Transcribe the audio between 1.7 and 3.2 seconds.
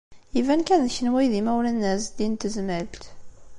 n Ɛezdin n Tezmalt.